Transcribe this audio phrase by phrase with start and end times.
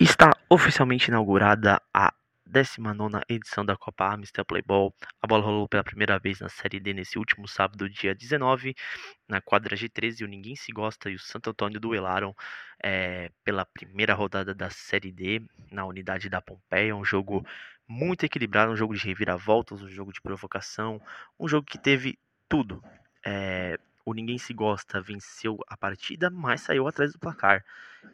[0.00, 2.14] Está oficialmente inaugurada a
[2.46, 4.94] 19 edição da Copa Amstel Playball.
[5.20, 8.76] A bola rolou pela primeira vez na Série D nesse último sábado, dia 19,
[9.28, 10.24] na quadra G13.
[10.24, 12.32] O Ninguém Se Gosta e o Santo Antônio duelaram
[12.80, 16.94] é, pela primeira rodada da Série D na unidade da Pompeia.
[16.94, 17.44] Um jogo
[17.88, 21.02] muito equilibrado, um jogo de reviravoltas, um jogo de provocação,
[21.40, 22.16] um jogo que teve
[22.48, 22.80] tudo.
[23.26, 27.62] É, o Ninguém Se Gosta venceu a partida, mas saiu atrás do placar.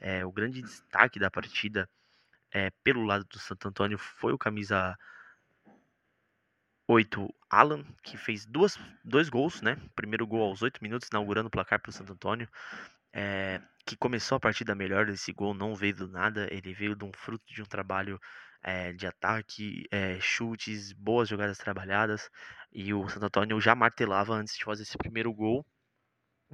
[0.00, 1.88] É, o grande destaque da partida
[2.52, 4.96] é, pelo lado do Santo Antônio foi o camisa
[6.86, 9.76] 8, Alan, que fez duas, dois gols, né?
[9.96, 12.48] Primeiro gol aos 8 minutos, inaugurando o placar para o Santo Antônio.
[13.12, 17.04] É, que começou a partida melhor desse gol, não veio do nada, ele veio de
[17.04, 18.20] um fruto de um trabalho
[18.62, 22.30] é, de ataque, é, chutes, boas jogadas trabalhadas.
[22.72, 25.66] E o Santo Antônio já martelava antes de fazer esse primeiro gol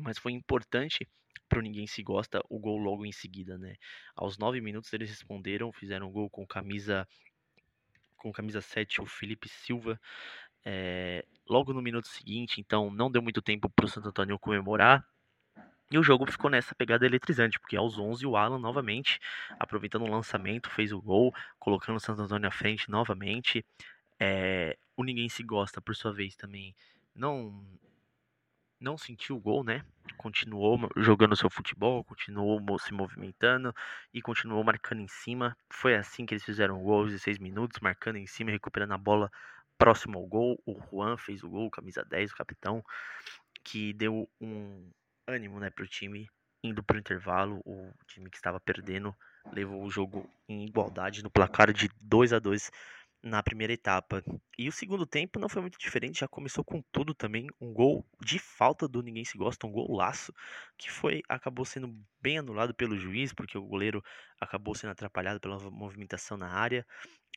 [0.00, 1.06] mas foi importante
[1.48, 3.74] para o Ninguém Se Gosta o gol logo em seguida, né?
[4.16, 7.06] Aos nove minutos eles responderam, fizeram um gol com camisa
[8.16, 10.00] com camisa 7, o Felipe Silva.
[10.64, 15.04] É, logo no minuto seguinte, então não deu muito tempo para o Santo Antônio comemorar.
[15.90, 19.18] E o jogo ficou nessa pegada eletrizante, porque aos 11 o Alan novamente,
[19.58, 23.62] aproveitando o lançamento, fez o gol, colocando o Santo Antônio à frente novamente.
[24.18, 26.74] É, o Ninguém Se Gosta, por sua vez, também
[27.14, 27.62] não
[28.82, 29.84] não sentiu o gol, né?
[30.16, 33.72] Continuou jogando seu futebol, continuou se movimentando
[34.12, 35.56] e continuou marcando em cima.
[35.70, 39.30] Foi assim que eles fizeram o gol, 16 minutos, marcando em cima, recuperando a bola
[39.78, 40.60] próximo ao gol.
[40.66, 42.84] O Juan fez o gol, camisa 10, o capitão,
[43.64, 44.90] que deu um
[45.26, 46.28] ânimo né, para o time
[46.62, 47.60] indo para o intervalo.
[47.64, 49.14] O time que estava perdendo
[49.52, 52.70] levou o jogo em igualdade no placar de 2 a 2
[53.22, 54.22] na primeira etapa.
[54.58, 58.04] E o segundo tempo não foi muito diferente, já começou com tudo também, um gol
[58.20, 60.34] de falta do ninguém se gosta, um golaço
[60.76, 64.02] que foi acabou sendo bem anulado pelo juiz, porque o goleiro
[64.40, 66.84] acabou sendo atrapalhado pela movimentação na área.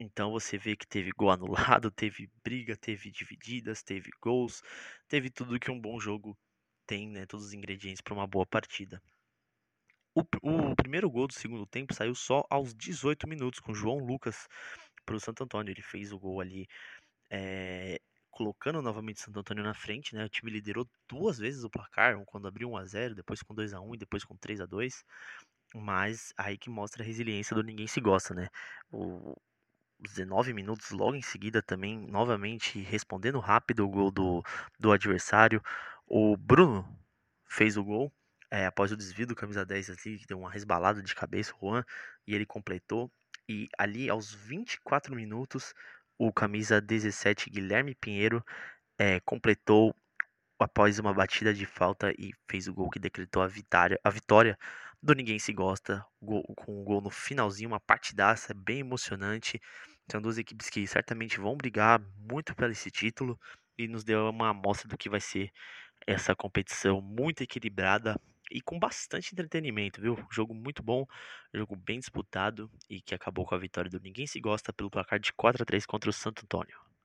[0.00, 4.62] Então você vê que teve gol anulado, teve briga, teve divididas, teve gols,
[5.08, 6.36] teve tudo que um bom jogo
[6.86, 9.02] tem, né, todos os ingredientes para uma boa partida.
[10.14, 14.48] O, o primeiro gol do segundo tempo saiu só aos 18 minutos com João Lucas
[15.06, 15.72] para o Santo Antônio.
[15.72, 16.68] Ele fez o gol ali,
[17.30, 18.00] é,
[18.30, 20.24] colocando novamente o Santo Antônio na frente, né?
[20.24, 23.72] O time liderou duas vezes o placar, quando abriu 1 a 0, depois com 2
[23.74, 25.04] a 1 e depois com 3 a 2.
[25.74, 28.48] Mas aí que mostra a resiliência do ninguém se gosta, né?
[28.92, 29.34] O,
[30.00, 34.42] 19 minutos logo em seguida também, novamente respondendo rápido o gol do,
[34.78, 35.62] do adversário.
[36.06, 36.86] O Bruno
[37.48, 38.12] fez o gol
[38.50, 41.84] é, após o desvio do camisa 10 ali, que deu uma resbalada de cabeça, Juan,
[42.26, 43.10] e ele completou.
[43.48, 45.72] E ali aos 24 minutos,
[46.18, 48.44] o camisa 17 Guilherme Pinheiro
[48.98, 49.94] é, completou
[50.58, 54.58] após uma batida de falta e fez o gol que decretou a vitória, a vitória
[55.02, 59.60] do Ninguém Se Gosta, gol, com o um gol no finalzinho, uma partidaça bem emocionante.
[60.10, 63.38] São duas equipes que certamente vão brigar muito pelo esse título
[63.78, 65.52] e nos deu uma amostra do que vai ser
[66.06, 68.18] essa competição muito equilibrada,
[68.50, 70.16] e com bastante entretenimento, viu?
[70.30, 71.06] Jogo muito bom,
[71.52, 75.18] jogo bem disputado e que acabou com a vitória do Ninguém Se Gosta pelo placar
[75.18, 76.85] de 4 a 3 contra o Santo Antônio.